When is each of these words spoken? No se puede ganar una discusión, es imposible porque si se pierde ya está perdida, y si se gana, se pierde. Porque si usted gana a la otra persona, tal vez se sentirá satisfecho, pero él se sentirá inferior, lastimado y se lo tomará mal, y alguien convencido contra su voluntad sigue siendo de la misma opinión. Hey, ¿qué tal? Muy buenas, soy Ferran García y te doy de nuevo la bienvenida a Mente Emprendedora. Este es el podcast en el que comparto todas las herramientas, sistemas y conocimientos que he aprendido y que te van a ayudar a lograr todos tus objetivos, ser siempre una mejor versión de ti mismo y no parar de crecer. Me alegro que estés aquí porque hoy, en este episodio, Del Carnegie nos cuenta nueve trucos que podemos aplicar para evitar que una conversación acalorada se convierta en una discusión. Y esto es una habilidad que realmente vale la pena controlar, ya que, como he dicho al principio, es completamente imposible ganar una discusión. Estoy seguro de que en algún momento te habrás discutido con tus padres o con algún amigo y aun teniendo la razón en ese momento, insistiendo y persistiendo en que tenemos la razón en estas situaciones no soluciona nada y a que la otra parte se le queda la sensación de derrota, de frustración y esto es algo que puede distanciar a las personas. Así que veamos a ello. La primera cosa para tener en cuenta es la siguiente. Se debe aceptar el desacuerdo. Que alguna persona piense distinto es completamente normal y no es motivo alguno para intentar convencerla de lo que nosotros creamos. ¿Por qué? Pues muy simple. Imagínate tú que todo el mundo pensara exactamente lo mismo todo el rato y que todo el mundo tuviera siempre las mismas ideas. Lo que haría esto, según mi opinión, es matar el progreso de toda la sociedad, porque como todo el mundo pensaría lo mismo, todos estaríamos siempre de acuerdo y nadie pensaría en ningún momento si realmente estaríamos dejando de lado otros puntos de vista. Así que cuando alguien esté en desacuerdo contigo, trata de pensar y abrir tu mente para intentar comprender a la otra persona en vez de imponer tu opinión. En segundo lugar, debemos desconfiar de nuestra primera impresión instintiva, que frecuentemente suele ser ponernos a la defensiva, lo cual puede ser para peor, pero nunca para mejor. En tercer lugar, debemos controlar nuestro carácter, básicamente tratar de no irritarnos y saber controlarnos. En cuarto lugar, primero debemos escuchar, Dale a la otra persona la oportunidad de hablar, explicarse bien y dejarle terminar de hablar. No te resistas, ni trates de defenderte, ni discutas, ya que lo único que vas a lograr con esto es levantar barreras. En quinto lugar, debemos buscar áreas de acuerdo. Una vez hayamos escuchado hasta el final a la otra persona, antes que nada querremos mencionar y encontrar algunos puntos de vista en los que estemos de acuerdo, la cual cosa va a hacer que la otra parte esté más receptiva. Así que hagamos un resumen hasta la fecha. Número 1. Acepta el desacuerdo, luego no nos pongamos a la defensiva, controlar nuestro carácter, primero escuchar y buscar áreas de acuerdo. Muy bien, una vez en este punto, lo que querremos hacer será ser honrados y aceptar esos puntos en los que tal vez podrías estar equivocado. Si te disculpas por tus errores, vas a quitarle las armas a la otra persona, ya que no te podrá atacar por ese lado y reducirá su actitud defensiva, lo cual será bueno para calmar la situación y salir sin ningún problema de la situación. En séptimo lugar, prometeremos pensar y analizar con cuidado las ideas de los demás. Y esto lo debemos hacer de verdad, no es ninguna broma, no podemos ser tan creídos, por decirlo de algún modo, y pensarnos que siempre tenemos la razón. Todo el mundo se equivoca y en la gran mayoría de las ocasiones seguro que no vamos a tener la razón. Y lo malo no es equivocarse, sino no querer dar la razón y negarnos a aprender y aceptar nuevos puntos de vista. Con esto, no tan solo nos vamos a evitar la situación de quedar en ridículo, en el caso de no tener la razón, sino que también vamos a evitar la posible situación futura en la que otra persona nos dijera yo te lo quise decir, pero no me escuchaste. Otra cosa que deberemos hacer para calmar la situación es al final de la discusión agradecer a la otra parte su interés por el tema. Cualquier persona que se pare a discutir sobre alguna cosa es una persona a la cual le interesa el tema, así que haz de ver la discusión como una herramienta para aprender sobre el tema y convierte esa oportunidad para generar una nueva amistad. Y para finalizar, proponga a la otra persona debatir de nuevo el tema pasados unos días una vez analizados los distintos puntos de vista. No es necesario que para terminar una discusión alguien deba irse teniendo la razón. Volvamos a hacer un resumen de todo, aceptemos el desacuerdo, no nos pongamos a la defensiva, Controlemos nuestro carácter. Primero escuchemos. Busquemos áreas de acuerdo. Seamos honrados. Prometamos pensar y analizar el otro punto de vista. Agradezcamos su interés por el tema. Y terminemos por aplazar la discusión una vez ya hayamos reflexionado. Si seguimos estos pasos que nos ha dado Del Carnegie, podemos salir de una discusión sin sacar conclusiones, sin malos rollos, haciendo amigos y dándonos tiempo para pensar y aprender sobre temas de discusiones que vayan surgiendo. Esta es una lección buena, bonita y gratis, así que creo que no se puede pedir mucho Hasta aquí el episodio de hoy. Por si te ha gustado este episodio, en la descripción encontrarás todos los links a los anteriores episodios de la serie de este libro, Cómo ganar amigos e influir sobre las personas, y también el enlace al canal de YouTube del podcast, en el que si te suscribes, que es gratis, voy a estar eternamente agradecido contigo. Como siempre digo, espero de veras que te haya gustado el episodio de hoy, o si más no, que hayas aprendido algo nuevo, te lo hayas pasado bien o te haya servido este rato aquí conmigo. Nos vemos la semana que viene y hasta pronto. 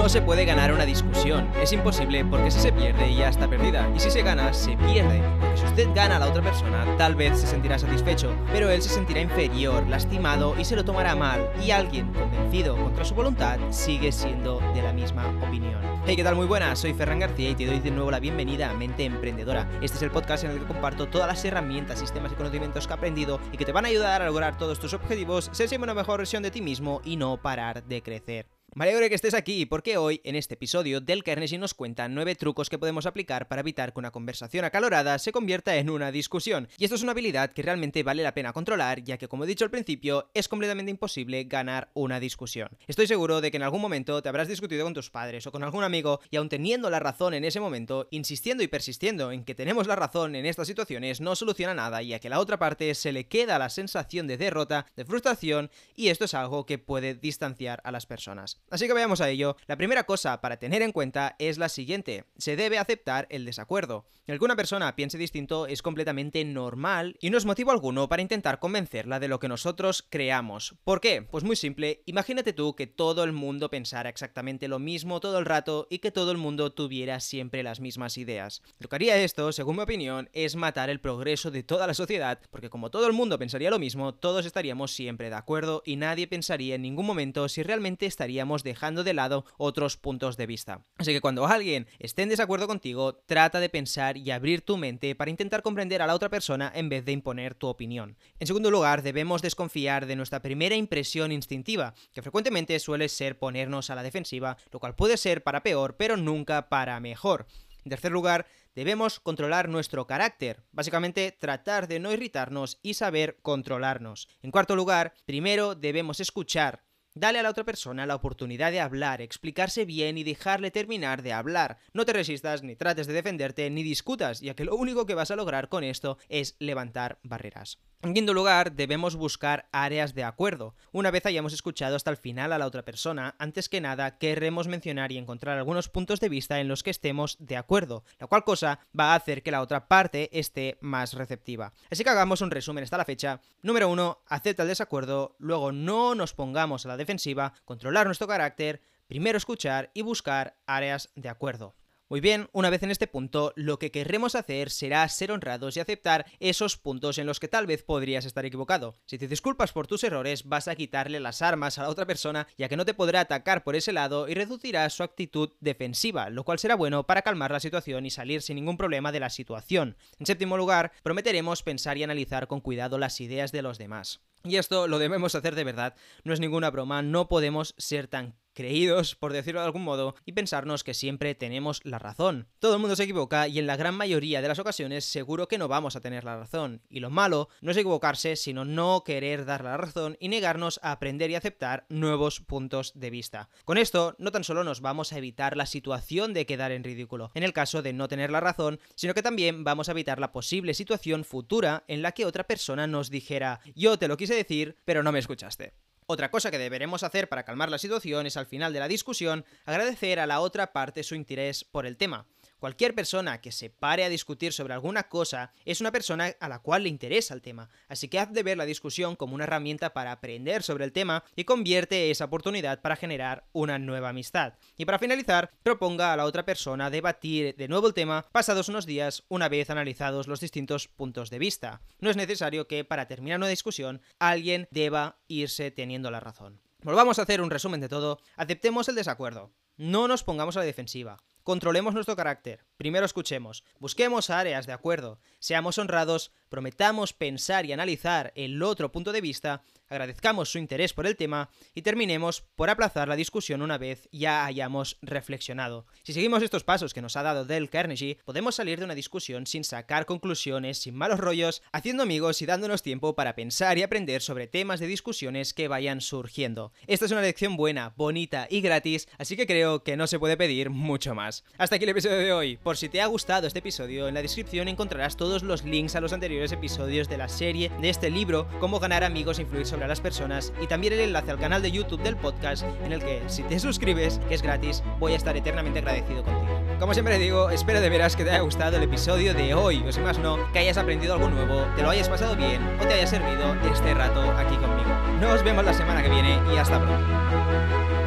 No 0.00 0.08
se 0.08 0.22
puede 0.22 0.46
ganar 0.46 0.72
una 0.72 0.86
discusión, 0.86 1.46
es 1.62 1.74
imposible 1.74 2.24
porque 2.24 2.50
si 2.50 2.58
se 2.58 2.72
pierde 2.72 3.14
ya 3.14 3.28
está 3.28 3.50
perdida, 3.50 3.86
y 3.94 4.00
si 4.00 4.10
se 4.10 4.22
gana, 4.22 4.50
se 4.54 4.74
pierde. 4.78 5.20
Porque 5.38 5.58
si 5.58 5.66
usted 5.66 5.88
gana 5.94 6.16
a 6.16 6.20
la 6.20 6.28
otra 6.28 6.40
persona, 6.42 6.86
tal 6.96 7.14
vez 7.14 7.38
se 7.38 7.46
sentirá 7.46 7.78
satisfecho, 7.78 8.34
pero 8.50 8.70
él 8.70 8.80
se 8.80 8.88
sentirá 8.88 9.20
inferior, 9.20 9.86
lastimado 9.88 10.58
y 10.58 10.64
se 10.64 10.74
lo 10.74 10.86
tomará 10.86 11.14
mal, 11.14 11.50
y 11.62 11.70
alguien 11.70 12.10
convencido 12.14 12.76
contra 12.76 13.04
su 13.04 13.14
voluntad 13.14 13.58
sigue 13.68 14.10
siendo 14.10 14.58
de 14.74 14.80
la 14.80 14.94
misma 14.94 15.26
opinión. 15.46 15.78
Hey, 16.06 16.16
¿qué 16.16 16.24
tal? 16.24 16.34
Muy 16.34 16.46
buenas, 16.46 16.78
soy 16.78 16.94
Ferran 16.94 17.18
García 17.18 17.50
y 17.50 17.54
te 17.54 17.66
doy 17.66 17.80
de 17.80 17.90
nuevo 17.90 18.10
la 18.10 18.20
bienvenida 18.20 18.70
a 18.70 18.74
Mente 18.74 19.04
Emprendedora. 19.04 19.68
Este 19.82 19.98
es 19.98 20.02
el 20.02 20.10
podcast 20.10 20.44
en 20.44 20.52
el 20.52 20.60
que 20.60 20.66
comparto 20.66 21.08
todas 21.08 21.28
las 21.28 21.44
herramientas, 21.44 21.98
sistemas 21.98 22.32
y 22.32 22.36
conocimientos 22.36 22.86
que 22.86 22.94
he 22.94 22.96
aprendido 22.96 23.38
y 23.52 23.58
que 23.58 23.66
te 23.66 23.72
van 23.72 23.84
a 23.84 23.88
ayudar 23.88 24.22
a 24.22 24.26
lograr 24.26 24.56
todos 24.56 24.80
tus 24.80 24.94
objetivos, 24.94 25.50
ser 25.52 25.68
siempre 25.68 25.92
una 25.92 26.00
mejor 26.00 26.20
versión 26.20 26.42
de 26.42 26.50
ti 26.50 26.62
mismo 26.62 27.02
y 27.04 27.16
no 27.18 27.36
parar 27.36 27.84
de 27.84 28.02
crecer. 28.02 28.59
Me 28.72 28.84
alegro 28.84 29.08
que 29.08 29.16
estés 29.16 29.34
aquí 29.34 29.66
porque 29.66 29.96
hoy, 29.96 30.20
en 30.22 30.36
este 30.36 30.54
episodio, 30.54 31.00
Del 31.00 31.24
Carnegie 31.24 31.58
nos 31.58 31.74
cuenta 31.74 32.08
nueve 32.08 32.36
trucos 32.36 32.70
que 32.70 32.78
podemos 32.78 33.04
aplicar 33.04 33.48
para 33.48 33.62
evitar 33.62 33.92
que 33.92 33.98
una 33.98 34.12
conversación 34.12 34.64
acalorada 34.64 35.18
se 35.18 35.32
convierta 35.32 35.74
en 35.74 35.90
una 35.90 36.12
discusión. 36.12 36.68
Y 36.78 36.84
esto 36.84 36.94
es 36.94 37.02
una 37.02 37.10
habilidad 37.10 37.52
que 37.52 37.62
realmente 37.62 38.04
vale 38.04 38.22
la 38.22 38.32
pena 38.32 38.52
controlar, 38.52 39.02
ya 39.02 39.18
que, 39.18 39.26
como 39.26 39.42
he 39.42 39.48
dicho 39.48 39.64
al 39.64 39.72
principio, 39.72 40.30
es 40.34 40.46
completamente 40.46 40.92
imposible 40.92 41.42
ganar 41.44 41.90
una 41.94 42.20
discusión. 42.20 42.68
Estoy 42.86 43.08
seguro 43.08 43.40
de 43.40 43.50
que 43.50 43.56
en 43.56 43.64
algún 43.64 43.80
momento 43.80 44.22
te 44.22 44.28
habrás 44.28 44.46
discutido 44.46 44.84
con 44.84 44.94
tus 44.94 45.10
padres 45.10 45.48
o 45.48 45.52
con 45.52 45.64
algún 45.64 45.82
amigo 45.82 46.20
y 46.30 46.36
aun 46.36 46.48
teniendo 46.48 46.90
la 46.90 47.00
razón 47.00 47.34
en 47.34 47.44
ese 47.44 47.58
momento, 47.58 48.06
insistiendo 48.12 48.62
y 48.62 48.68
persistiendo 48.68 49.32
en 49.32 49.44
que 49.44 49.56
tenemos 49.56 49.88
la 49.88 49.96
razón 49.96 50.36
en 50.36 50.46
estas 50.46 50.68
situaciones 50.68 51.20
no 51.20 51.34
soluciona 51.34 51.74
nada 51.74 52.04
y 52.04 52.14
a 52.14 52.20
que 52.20 52.30
la 52.30 52.38
otra 52.38 52.60
parte 52.60 52.94
se 52.94 53.10
le 53.10 53.26
queda 53.26 53.58
la 53.58 53.68
sensación 53.68 54.28
de 54.28 54.36
derrota, 54.36 54.86
de 54.94 55.04
frustración 55.04 55.70
y 55.96 56.08
esto 56.08 56.26
es 56.26 56.34
algo 56.34 56.66
que 56.66 56.78
puede 56.78 57.14
distanciar 57.14 57.80
a 57.82 57.90
las 57.90 58.06
personas. 58.06 58.59
Así 58.70 58.86
que 58.86 58.94
veamos 58.94 59.20
a 59.20 59.28
ello. 59.28 59.56
La 59.66 59.76
primera 59.76 60.04
cosa 60.04 60.40
para 60.40 60.58
tener 60.58 60.82
en 60.82 60.92
cuenta 60.92 61.36
es 61.38 61.58
la 61.58 61.68
siguiente. 61.68 62.24
Se 62.36 62.56
debe 62.56 62.78
aceptar 62.78 63.26
el 63.30 63.44
desacuerdo. 63.44 64.06
Que 64.24 64.32
alguna 64.32 64.54
persona 64.54 64.94
piense 64.94 65.18
distinto 65.18 65.66
es 65.66 65.82
completamente 65.82 66.44
normal 66.44 67.16
y 67.20 67.30
no 67.30 67.38
es 67.38 67.46
motivo 67.46 67.72
alguno 67.72 68.08
para 68.08 68.22
intentar 68.22 68.60
convencerla 68.60 69.18
de 69.18 69.28
lo 69.28 69.40
que 69.40 69.48
nosotros 69.48 70.06
creamos. 70.08 70.76
¿Por 70.84 71.00
qué? 71.00 71.22
Pues 71.22 71.42
muy 71.42 71.56
simple. 71.56 72.02
Imagínate 72.06 72.52
tú 72.52 72.76
que 72.76 72.86
todo 72.86 73.24
el 73.24 73.32
mundo 73.32 73.70
pensara 73.70 74.08
exactamente 74.08 74.68
lo 74.68 74.78
mismo 74.78 75.20
todo 75.20 75.38
el 75.38 75.46
rato 75.46 75.86
y 75.90 75.98
que 75.98 76.12
todo 76.12 76.30
el 76.30 76.38
mundo 76.38 76.72
tuviera 76.72 77.18
siempre 77.20 77.62
las 77.62 77.80
mismas 77.80 78.18
ideas. 78.18 78.62
Lo 78.78 78.88
que 78.88 78.96
haría 78.96 79.16
esto, 79.16 79.52
según 79.52 79.76
mi 79.76 79.82
opinión, 79.82 80.28
es 80.32 80.54
matar 80.54 80.90
el 80.90 81.00
progreso 81.00 81.50
de 81.50 81.62
toda 81.62 81.86
la 81.86 81.94
sociedad, 81.94 82.40
porque 82.50 82.70
como 82.70 82.90
todo 82.90 83.06
el 83.06 83.12
mundo 83.12 83.38
pensaría 83.38 83.70
lo 83.70 83.78
mismo, 83.78 84.14
todos 84.14 84.46
estaríamos 84.46 84.92
siempre 84.92 85.30
de 85.30 85.36
acuerdo 85.36 85.82
y 85.84 85.96
nadie 85.96 86.26
pensaría 86.26 86.74
en 86.74 86.82
ningún 86.82 87.06
momento 87.06 87.48
si 87.48 87.62
realmente 87.62 88.06
estaríamos 88.06 88.49
dejando 88.58 89.04
de 89.04 89.14
lado 89.14 89.44
otros 89.56 89.96
puntos 89.96 90.36
de 90.36 90.46
vista. 90.46 90.84
Así 90.98 91.12
que 91.12 91.20
cuando 91.20 91.46
alguien 91.46 91.86
esté 91.98 92.22
en 92.22 92.28
desacuerdo 92.28 92.66
contigo, 92.66 93.14
trata 93.26 93.60
de 93.60 93.68
pensar 93.68 94.16
y 94.16 94.30
abrir 94.30 94.62
tu 94.62 94.76
mente 94.76 95.14
para 95.14 95.30
intentar 95.30 95.62
comprender 95.62 96.02
a 96.02 96.06
la 96.06 96.14
otra 96.14 96.28
persona 96.28 96.70
en 96.74 96.88
vez 96.88 97.04
de 97.04 97.12
imponer 97.12 97.54
tu 97.54 97.68
opinión. 97.68 98.16
En 98.38 98.46
segundo 98.46 98.70
lugar, 98.70 99.02
debemos 99.02 99.42
desconfiar 99.42 100.06
de 100.06 100.16
nuestra 100.16 100.42
primera 100.42 100.74
impresión 100.74 101.32
instintiva, 101.32 101.94
que 102.12 102.22
frecuentemente 102.22 102.78
suele 102.80 103.08
ser 103.08 103.38
ponernos 103.38 103.90
a 103.90 103.94
la 103.94 104.02
defensiva, 104.02 104.56
lo 104.70 104.80
cual 104.80 104.94
puede 104.94 105.16
ser 105.16 105.42
para 105.42 105.62
peor, 105.62 105.96
pero 105.96 106.16
nunca 106.16 106.68
para 106.68 107.00
mejor. 107.00 107.46
En 107.84 107.90
tercer 107.90 108.12
lugar, 108.12 108.46
debemos 108.74 109.20
controlar 109.20 109.68
nuestro 109.68 110.06
carácter, 110.06 110.62
básicamente 110.72 111.32
tratar 111.32 111.88
de 111.88 111.98
no 111.98 112.12
irritarnos 112.12 112.78
y 112.82 112.94
saber 112.94 113.38
controlarnos. 113.42 114.28
En 114.42 114.50
cuarto 114.50 114.76
lugar, 114.76 115.14
primero 115.24 115.74
debemos 115.74 116.20
escuchar, 116.20 116.82
Dale 117.14 117.40
a 117.40 117.42
la 117.42 117.50
otra 117.50 117.64
persona 117.64 118.06
la 118.06 118.14
oportunidad 118.14 118.70
de 118.70 118.78
hablar, 118.78 119.20
explicarse 119.20 119.84
bien 119.84 120.16
y 120.16 120.22
dejarle 120.22 120.70
terminar 120.70 121.22
de 121.22 121.32
hablar. 121.32 121.78
No 121.92 122.06
te 122.06 122.12
resistas, 122.12 122.62
ni 122.62 122.76
trates 122.76 123.08
de 123.08 123.12
defenderte, 123.12 123.68
ni 123.68 123.82
discutas, 123.82 124.40
ya 124.40 124.54
que 124.54 124.64
lo 124.64 124.76
único 124.76 125.06
que 125.06 125.14
vas 125.14 125.32
a 125.32 125.36
lograr 125.36 125.68
con 125.68 125.82
esto 125.82 126.18
es 126.28 126.54
levantar 126.60 127.18
barreras. 127.24 127.80
En 128.02 128.14
quinto 128.14 128.32
lugar, 128.32 128.72
debemos 128.72 129.14
buscar 129.14 129.68
áreas 129.72 130.14
de 130.14 130.24
acuerdo. 130.24 130.74
Una 130.90 131.10
vez 131.10 131.26
hayamos 131.26 131.52
escuchado 131.52 131.96
hasta 131.96 132.10
el 132.10 132.16
final 132.16 132.50
a 132.50 132.58
la 132.58 132.64
otra 132.64 132.82
persona, 132.82 133.34
antes 133.38 133.68
que 133.68 133.82
nada 133.82 134.16
querremos 134.16 134.68
mencionar 134.68 135.12
y 135.12 135.18
encontrar 135.18 135.58
algunos 135.58 135.90
puntos 135.90 136.18
de 136.18 136.30
vista 136.30 136.60
en 136.60 136.68
los 136.68 136.82
que 136.82 136.88
estemos 136.88 137.36
de 137.40 137.58
acuerdo, 137.58 138.04
la 138.18 138.26
cual 138.26 138.44
cosa 138.44 138.80
va 138.98 139.12
a 139.12 139.16
hacer 139.16 139.42
que 139.42 139.50
la 139.50 139.60
otra 139.60 139.86
parte 139.86 140.30
esté 140.32 140.78
más 140.80 141.12
receptiva. 141.12 141.74
Así 141.90 142.02
que 142.02 142.08
hagamos 142.08 142.40
un 142.40 142.50
resumen 142.50 142.84
hasta 142.84 142.96
la 142.96 143.04
fecha. 143.04 143.42
Número 143.60 143.90
1. 143.90 144.22
Acepta 144.28 144.62
el 144.62 144.70
desacuerdo, 144.70 145.36
luego 145.38 145.70
no 145.70 146.14
nos 146.14 146.32
pongamos 146.32 146.86
a 146.86 146.88
la 146.88 146.96
defensiva, 147.00 147.54
controlar 147.64 148.06
nuestro 148.06 148.28
carácter, 148.28 148.80
primero 149.08 149.36
escuchar 149.36 149.90
y 149.92 150.02
buscar 150.02 150.56
áreas 150.66 151.10
de 151.16 151.28
acuerdo. 151.28 151.74
Muy 152.10 152.20
bien, 152.20 152.48
una 152.50 152.70
vez 152.70 152.82
en 152.82 152.90
este 152.90 153.06
punto, 153.06 153.52
lo 153.54 153.78
que 153.78 153.92
querremos 153.92 154.34
hacer 154.34 154.70
será 154.70 155.08
ser 155.08 155.30
honrados 155.30 155.76
y 155.76 155.80
aceptar 155.80 156.26
esos 156.40 156.76
puntos 156.76 157.18
en 157.18 157.26
los 157.26 157.38
que 157.38 157.46
tal 157.46 157.68
vez 157.68 157.84
podrías 157.84 158.24
estar 158.24 158.44
equivocado. 158.44 158.98
Si 159.06 159.16
te 159.16 159.28
disculpas 159.28 159.70
por 159.70 159.86
tus 159.86 160.02
errores, 160.02 160.42
vas 160.42 160.66
a 160.66 160.74
quitarle 160.74 161.20
las 161.20 161.40
armas 161.40 161.78
a 161.78 161.84
la 161.84 161.88
otra 161.88 162.06
persona, 162.06 162.48
ya 162.58 162.68
que 162.68 162.76
no 162.76 162.84
te 162.84 162.94
podrá 162.94 163.20
atacar 163.20 163.62
por 163.62 163.76
ese 163.76 163.92
lado 163.92 164.28
y 164.28 164.34
reducirá 164.34 164.90
su 164.90 165.04
actitud 165.04 165.50
defensiva, 165.60 166.30
lo 166.30 166.42
cual 166.42 166.58
será 166.58 166.74
bueno 166.74 167.06
para 167.06 167.22
calmar 167.22 167.52
la 167.52 167.60
situación 167.60 168.04
y 168.04 168.10
salir 168.10 168.42
sin 168.42 168.56
ningún 168.56 168.76
problema 168.76 169.12
de 169.12 169.20
la 169.20 169.30
situación. 169.30 169.96
En 170.18 170.26
séptimo 170.26 170.56
lugar, 170.56 170.90
prometeremos 171.04 171.62
pensar 171.62 171.96
y 171.96 172.02
analizar 172.02 172.48
con 172.48 172.60
cuidado 172.60 172.98
las 172.98 173.20
ideas 173.20 173.52
de 173.52 173.62
los 173.62 173.78
demás. 173.78 174.20
Y 174.44 174.56
esto 174.56 174.88
lo 174.88 174.98
debemos 174.98 175.34
hacer 175.34 175.54
de 175.54 175.64
verdad, 175.64 175.94
no 176.24 176.32
es 176.32 176.40
ninguna 176.40 176.70
broma, 176.70 177.02
no 177.02 177.28
podemos 177.28 177.74
ser 177.76 178.08
tan 178.08 178.34
creídos, 178.60 179.14
por 179.14 179.32
decirlo 179.32 179.60
de 179.60 179.66
algún 179.66 179.84
modo, 179.84 180.14
y 180.26 180.32
pensarnos 180.32 180.84
que 180.84 180.92
siempre 180.92 181.34
tenemos 181.34 181.80
la 181.84 181.98
razón. 181.98 182.46
Todo 182.58 182.74
el 182.74 182.80
mundo 182.80 182.94
se 182.94 183.04
equivoca 183.04 183.48
y 183.48 183.58
en 183.58 183.66
la 183.66 183.76
gran 183.76 183.94
mayoría 183.94 184.42
de 184.42 184.48
las 184.48 184.58
ocasiones 184.58 185.06
seguro 185.06 185.48
que 185.48 185.56
no 185.56 185.66
vamos 185.66 185.96
a 185.96 186.00
tener 186.00 186.24
la 186.24 186.36
razón. 186.36 186.82
Y 186.90 187.00
lo 187.00 187.08
malo 187.08 187.48
no 187.62 187.70
es 187.70 187.76
equivocarse, 187.78 188.36
sino 188.36 188.66
no 188.66 189.02
querer 189.02 189.46
dar 189.46 189.64
la 189.64 189.78
razón 189.78 190.18
y 190.20 190.28
negarnos 190.28 190.78
a 190.82 190.92
aprender 190.92 191.30
y 191.30 191.36
aceptar 191.36 191.86
nuevos 191.88 192.40
puntos 192.40 192.92
de 192.94 193.08
vista. 193.08 193.48
Con 193.64 193.78
esto, 193.78 194.14
no 194.18 194.30
tan 194.30 194.44
solo 194.44 194.62
nos 194.62 194.82
vamos 194.82 195.14
a 195.14 195.18
evitar 195.18 195.56
la 195.56 195.64
situación 195.64 196.34
de 196.34 196.44
quedar 196.44 196.70
en 196.70 196.84
ridículo, 196.84 197.30
en 197.32 197.44
el 197.44 197.54
caso 197.54 197.80
de 197.80 197.94
no 197.94 198.08
tener 198.08 198.30
la 198.30 198.40
razón, 198.40 198.78
sino 198.94 199.14
que 199.14 199.22
también 199.22 199.64
vamos 199.64 199.88
a 199.88 199.92
evitar 199.92 200.20
la 200.20 200.32
posible 200.32 200.74
situación 200.74 201.24
futura 201.24 201.84
en 201.88 202.02
la 202.02 202.12
que 202.12 202.26
otra 202.26 202.44
persona 202.44 202.86
nos 202.86 203.10
dijera 203.10 203.60
yo 203.74 203.98
te 203.98 204.08
lo 204.08 204.18
quise 204.18 204.34
decir, 204.34 204.76
pero 204.84 205.02
no 205.02 205.12
me 205.12 205.18
escuchaste. 205.18 205.72
Otra 206.12 206.32
cosa 206.32 206.50
que 206.50 206.58
deberemos 206.58 207.04
hacer 207.04 207.28
para 207.28 207.44
calmar 207.44 207.70
la 207.70 207.78
situación 207.78 208.26
es 208.26 208.36
al 208.36 208.46
final 208.46 208.72
de 208.72 208.80
la 208.80 208.88
discusión 208.88 209.44
agradecer 209.64 210.18
a 210.18 210.26
la 210.26 210.40
otra 210.40 210.72
parte 210.72 211.04
su 211.04 211.14
interés 211.14 211.62
por 211.62 211.86
el 211.86 211.96
tema. 211.96 212.26
Cualquier 212.60 212.94
persona 212.94 213.40
que 213.40 213.52
se 213.52 213.70
pare 213.70 214.04
a 214.04 214.10
discutir 214.10 214.52
sobre 214.52 214.74
alguna 214.74 215.04
cosa 215.04 215.50
es 215.64 215.80
una 215.80 215.92
persona 215.92 216.36
a 216.38 216.46
la 216.46 216.58
cual 216.58 216.82
le 216.82 216.90
interesa 216.90 217.32
el 217.32 217.40
tema, 217.40 217.70
así 217.88 218.08
que 218.08 218.18
haz 218.18 218.30
de 218.30 218.42
ver 218.42 218.58
la 218.58 218.66
discusión 218.66 219.16
como 219.16 219.34
una 219.34 219.44
herramienta 219.44 219.94
para 219.94 220.12
aprender 220.12 220.62
sobre 220.62 220.84
el 220.84 220.92
tema 220.92 221.24
y 221.34 221.44
convierte 221.44 222.10
esa 222.10 222.26
oportunidad 222.26 222.82
para 222.82 222.96
generar 222.96 223.46
una 223.52 223.78
nueva 223.78 224.10
amistad. 224.10 224.58
Y 224.76 224.84
para 224.84 224.98
finalizar, 224.98 225.50
proponga 225.62 226.12
a 226.12 226.16
la 226.18 226.26
otra 226.26 226.44
persona 226.44 226.90
debatir 226.90 227.56
de 227.56 227.66
nuevo 227.66 227.86
el 227.86 227.94
tema 227.94 228.26
pasados 228.30 228.68
unos 228.68 228.84
días 228.84 229.24
una 229.28 229.48
vez 229.48 229.70
analizados 229.70 230.28
los 230.28 230.40
distintos 230.40 230.86
puntos 230.86 231.30
de 231.30 231.38
vista. 231.38 231.80
No 231.98 232.10
es 232.10 232.16
necesario 232.18 232.68
que 232.68 232.84
para 232.84 233.08
terminar 233.08 233.38
una 233.38 233.48
discusión 233.48 234.02
alguien 234.18 234.68
deba 234.70 235.16
irse 235.28 235.70
teniendo 235.70 236.10
la 236.10 236.20
razón. 236.20 236.60
Volvamos 236.82 237.18
a 237.18 237.22
hacer 237.22 237.40
un 237.40 237.50
resumen 237.50 237.80
de 237.80 237.88
todo, 237.88 238.20
aceptemos 238.36 238.88
el 238.90 238.96
desacuerdo, 238.96 239.50
no 239.76 240.08
nos 240.08 240.24
pongamos 240.24 240.56
a 240.56 240.60
la 240.60 240.66
defensiva, 240.66 241.16
Controlemos 241.42 241.94
nuestro 241.94 242.16
carácter. 242.16 242.64
Primero 242.76 243.06
escuchemos. 243.06 243.64
Busquemos 243.78 244.30
áreas 244.30 244.66
de 244.66 244.72
acuerdo. 244.72 245.20
Seamos 245.38 245.78
honrados. 245.78 246.32
Prometamos 246.48 247.12
pensar 247.12 247.66
y 247.66 247.72
analizar 247.72 248.32
el 248.34 248.62
otro 248.62 248.90
punto 248.92 249.12
de 249.12 249.20
vista. 249.20 249.62
Agradezcamos 249.88 250.50
su 250.50 250.58
interés 250.58 250.92
por 250.92 251.06
el 251.06 251.16
tema. 251.16 251.50
Y 251.74 251.82
terminemos 251.82 252.42
por 252.54 252.70
aplazar 252.70 253.08
la 253.08 253.16
discusión 253.16 253.62
una 253.62 253.78
vez 253.78 254.08
ya 254.12 254.44
hayamos 254.44 254.98
reflexionado. 255.02 255.86
Si 256.02 256.12
seguimos 256.12 256.42
estos 256.42 256.64
pasos 256.64 256.94
que 256.94 257.02
nos 257.02 257.16
ha 257.16 257.22
dado 257.22 257.44
Del 257.44 257.70
Carnegie, 257.70 258.18
podemos 258.24 258.54
salir 258.54 258.78
de 258.78 258.84
una 258.84 258.94
discusión 258.94 259.46
sin 259.46 259.64
sacar 259.64 260.06
conclusiones, 260.06 260.78
sin 260.78 260.94
malos 260.94 261.20
rollos, 261.20 261.62
haciendo 261.72 262.02
amigos 262.02 262.40
y 262.42 262.46
dándonos 262.46 262.82
tiempo 262.82 263.14
para 263.14 263.34
pensar 263.34 263.78
y 263.78 263.82
aprender 263.82 264.22
sobre 264.22 264.46
temas 264.46 264.80
de 264.80 264.86
discusiones 264.86 265.54
que 265.54 265.68
vayan 265.68 266.00
surgiendo. 266.00 266.72
Esta 266.86 267.06
es 267.06 267.12
una 267.12 267.22
lección 267.22 267.56
buena, 267.56 267.92
bonita 267.96 268.46
y 268.50 268.60
gratis, 268.60 269.08
así 269.18 269.36
que 269.36 269.46
creo 269.46 269.82
que 269.82 269.96
no 269.96 270.06
se 270.06 270.18
puede 270.18 270.36
pedir 270.36 270.70
mucho 270.70 271.14
Hasta 271.58 271.76
aquí 271.76 271.84
el 271.84 271.90
episodio 271.90 272.18
de 272.18 272.32
hoy. 272.32 272.56
Por 272.56 272.76
si 272.76 272.88
te 272.88 273.00
ha 273.00 273.06
gustado 273.06 273.46
este 273.46 273.60
episodio, 273.60 274.08
en 274.08 274.14
la 274.14 274.22
descripción 274.22 274.68
encontrarás 274.68 275.16
todos 275.16 275.42
los 275.42 275.64
links 275.64 275.94
a 275.94 276.00
los 276.00 276.12
anteriores 276.12 276.52
episodios 276.52 277.08
de 277.08 277.18
la 277.18 277.28
serie 277.28 277.70
de 277.80 277.88
este 277.88 278.10
libro, 278.10 278.48
Cómo 278.58 278.80
ganar 278.80 279.04
amigos 279.04 279.38
e 279.38 279.42
influir 279.42 279.66
sobre 279.66 279.88
las 279.88 280.00
personas, 280.00 280.52
y 280.60 280.66
también 280.66 280.92
el 280.92 281.00
enlace 281.00 281.30
al 281.30 281.38
canal 281.38 281.62
de 281.62 281.70
YouTube 281.70 282.02
del 282.02 282.16
podcast, 282.16 282.64
en 282.84 282.92
el 282.92 283.00
que 283.00 283.22
si 283.28 283.42
te 283.44 283.60
suscribes, 283.60 284.20
que 284.28 284.34
es 284.34 284.42
gratis, 284.42 284.82
voy 284.98 285.12
a 285.12 285.16
estar 285.16 285.36
eternamente 285.36 285.78
agradecido 285.78 286.24
contigo. 286.24 286.60
Como 286.78 286.94
siempre 286.94 287.18
digo, 287.18 287.50
espero 287.50 287.80
de 287.80 287.90
veras 287.90 288.16
que 288.16 288.24
te 288.24 288.30
haya 288.30 288.40
gustado 288.40 288.76
el 288.76 288.82
episodio 288.82 289.34
de 289.34 289.54
hoy, 289.54 289.84
o 289.86 289.92
si 289.92 290.00
más 290.00 290.18
no, 290.18 290.50
que 290.52 290.58
hayas 290.58 290.78
aprendido 290.78 291.14
algo 291.14 291.28
nuevo, 291.28 291.66
te 291.76 291.82
lo 291.82 291.90
hayas 291.90 292.08
pasado 292.08 292.36
bien 292.36 292.62
o 292.80 292.86
te 292.86 292.94
haya 292.94 293.06
servido 293.06 293.54
este 293.70 293.94
rato 293.94 294.22
aquí 294.32 294.56
conmigo. 294.56 294.90
Nos 295.20 295.44
vemos 295.44 295.64
la 295.64 295.74
semana 295.74 296.02
que 296.02 296.08
viene 296.08 296.38
y 296.52 296.56
hasta 296.56 296.80
pronto. 296.80 297.99